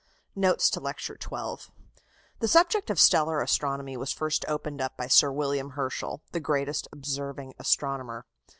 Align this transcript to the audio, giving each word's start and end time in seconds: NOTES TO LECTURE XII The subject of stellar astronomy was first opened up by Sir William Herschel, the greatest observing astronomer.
NOTES 0.35 0.71
TO 0.71 0.79
LECTURE 0.79 1.15
XII 1.21 1.71
The 2.39 2.47
subject 2.47 2.89
of 2.89 2.99
stellar 2.99 3.39
astronomy 3.39 3.95
was 3.95 4.11
first 4.11 4.43
opened 4.47 4.81
up 4.81 4.97
by 4.97 5.05
Sir 5.05 5.31
William 5.31 5.73
Herschel, 5.77 6.23
the 6.31 6.39
greatest 6.39 6.87
observing 6.91 7.53
astronomer. 7.59 8.25